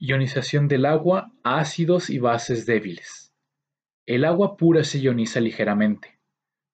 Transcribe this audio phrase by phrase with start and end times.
[0.00, 3.34] Ionización del agua ácidos y bases débiles.
[4.06, 6.20] El agua pura se ioniza ligeramente,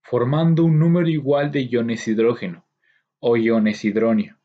[0.03, 2.67] formando un número igual de iones hidrógeno
[3.21, 4.39] o iones hidronio,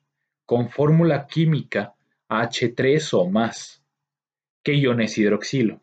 [0.45, 1.93] con fórmula química
[2.29, 3.83] H3 o más,
[4.63, 5.81] que iones hidroxilo.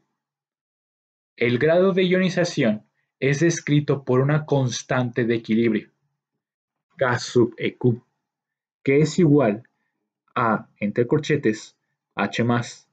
[1.36, 2.86] El grado de ionización
[3.20, 5.90] es descrito por una constante de equilibrio,
[6.96, 8.02] K sub EQ,
[8.82, 9.68] que es igual
[10.34, 11.76] a, entre corchetes,
[12.14, 12.85] H más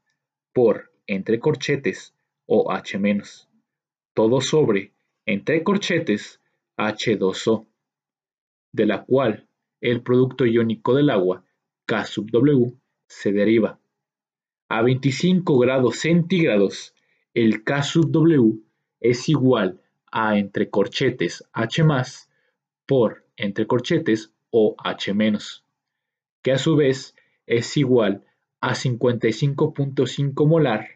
[0.53, 2.13] por entre corchetes
[2.45, 2.99] o H-,
[4.13, 4.93] todo sobre
[5.25, 6.39] entre corchetes
[6.77, 7.65] H2O,
[8.71, 9.47] de la cual
[9.81, 11.43] el producto iónico del agua,
[11.85, 12.73] K sub W,
[13.07, 13.79] se deriva.
[14.69, 16.95] A 25 grados centígrados,
[17.33, 18.59] el K sub W
[18.99, 19.81] es igual
[20.11, 21.83] a entre corchetes H
[22.85, 25.13] por entre corchetes o H-,
[26.41, 27.15] que a su vez
[27.45, 28.23] es igual
[28.63, 30.87] a 55.5 molar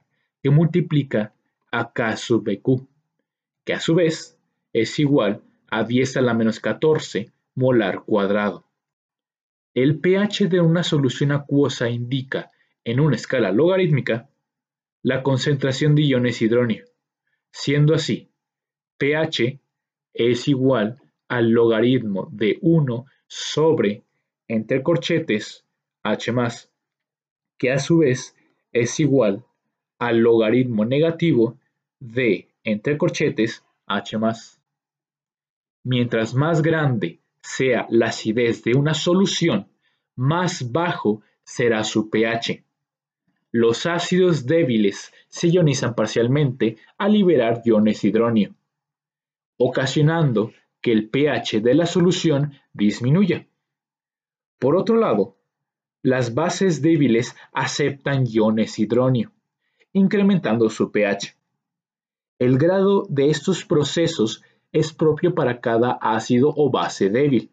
[0.42, 1.34] que multiplica
[1.70, 2.88] a K sub EQ,
[3.66, 4.40] que a su vez
[4.72, 8.64] es igual a 10 a la menos 14 molar cuadrado.
[9.74, 12.52] El pH de una solución acuosa indica,
[12.86, 14.30] en una escala logarítmica,
[15.04, 16.86] la concentración de iones hidróneo,
[17.52, 18.30] siendo así,
[18.98, 19.60] pH
[20.14, 24.06] es igual al logaritmo de 1 sobre
[24.48, 25.66] entre corchetes
[26.02, 26.32] H
[27.58, 28.36] que a su vez
[28.72, 29.44] es igual
[30.00, 31.58] al logaritmo negativo
[32.00, 34.18] de, entre corchetes, h
[35.84, 39.68] Mientras más grande sea la acidez de una solución,
[40.16, 42.64] más bajo será su pH.
[43.52, 48.54] Los ácidos débiles se ionizan parcialmente al liberar iones hidróneo,
[49.58, 53.48] ocasionando que el pH de la solución disminuya.
[54.60, 55.37] Por otro lado,
[56.08, 59.34] las bases débiles aceptan iones hidróneo,
[59.92, 61.36] incrementando su pH.
[62.40, 64.42] El grado de estos procesos
[64.72, 67.52] es propio para cada ácido o base débil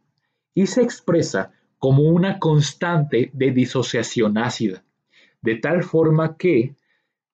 [0.55, 4.85] y se expresa como una constante de disociación ácida,
[5.43, 6.77] de tal forma que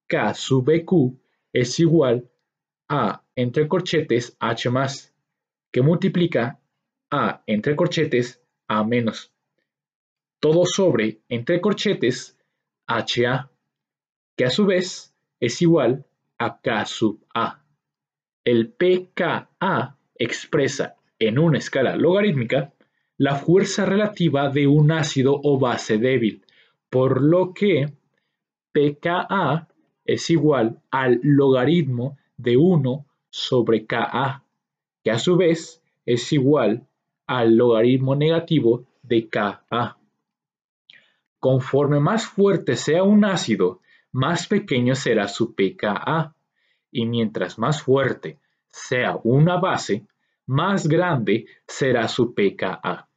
[0.07, 1.21] K sub EQ
[1.53, 2.31] es igual
[2.89, 4.71] a entre corchetes H
[5.71, 6.59] que multiplica
[7.11, 9.35] a entre corchetes A menos
[10.41, 12.39] todo sobre, entre corchetes,
[12.87, 13.51] HA,
[14.37, 16.07] que a su vez es igual
[16.39, 17.63] a K sub A.
[18.45, 22.73] El pKa expresa en una escala logarítmica
[23.19, 26.43] la fuerza relativa de un ácido o base débil,
[26.89, 27.93] por lo que
[28.73, 29.69] pKa
[30.07, 34.43] es igual al logaritmo de 1 sobre Ka,
[35.05, 36.89] que a su vez es igual
[37.27, 40.00] al logaritmo negativo de Ka.
[41.41, 43.81] Conforme más fuerte sea un ácido,
[44.13, 46.35] más pequeño será su pKa,
[46.93, 50.07] y mientras más fuerte sea una base,
[50.47, 53.09] más grande será su pKa.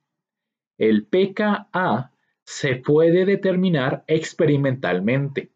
[0.77, 2.11] El pKa
[2.45, 5.51] se puede determinar experimentalmente.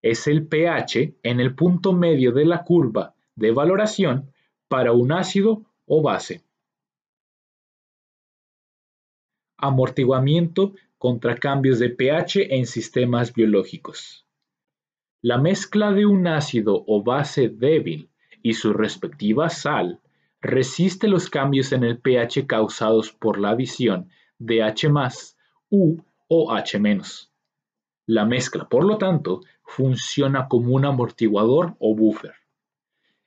[0.00, 4.32] Es el pH en el punto medio de la curva de valoración
[4.68, 6.42] para un ácido o base.
[9.56, 14.26] Amortiguamiento contra cambios de pH en sistemas biológicos.
[15.22, 18.10] La mezcla de un ácido o base débil
[18.42, 20.00] y su respectiva sal
[20.40, 24.88] resiste los cambios en el pH causados por la adición de H
[25.70, 25.98] U
[26.28, 26.80] o H
[28.06, 32.34] La mezcla, por lo tanto, funciona como un amortiguador o buffer.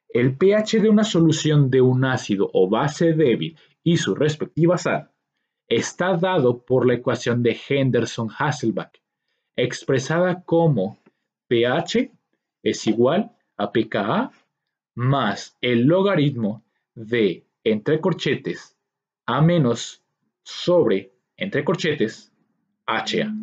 [0.09, 5.10] El pH de una solución de un ácido o base débil y su respectiva sal
[5.71, 9.01] está dado por la ecuación de Henderson-Hasselbalch,
[9.55, 10.99] expresada como
[11.47, 12.11] pH
[12.61, 14.31] es igual a pKa
[14.95, 18.75] más el logaritmo de entre corchetes
[19.25, 20.03] A menos
[20.43, 22.33] sobre entre corchetes
[22.85, 23.33] HA.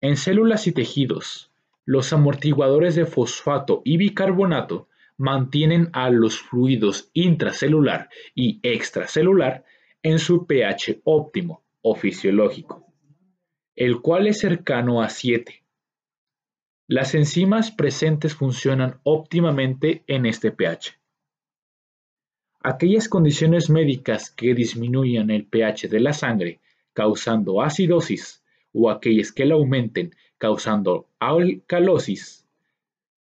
[0.00, 1.52] En células y tejidos,
[1.84, 9.64] los amortiguadores de fosfato y bicarbonato mantienen a los fluidos intracelular y extracelular
[10.02, 12.86] en su pH óptimo o fisiológico,
[13.76, 15.62] el cual es cercano a 7.
[16.88, 20.98] Las enzimas presentes funcionan óptimamente en este pH.
[22.62, 26.60] Aquellas condiciones médicas que disminuyan el pH de la sangre
[26.92, 28.42] causando acidosis
[28.72, 32.46] o aquellas que la aumenten causando alcalosis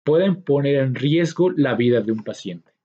[0.04, 2.75] pueden poner en riesgo la vida de un paciente.